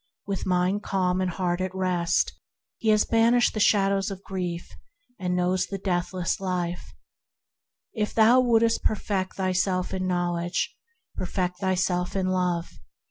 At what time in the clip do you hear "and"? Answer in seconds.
1.21-1.29, 5.19-5.35